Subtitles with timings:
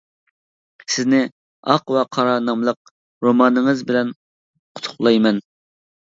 [0.93, 1.19] سىزنى
[1.73, 2.91] «ئاق ۋە قارا» ناملىق
[3.27, 4.11] رومانىڭىز بىلەن
[4.81, 5.41] قۇتلۇقلايمەن!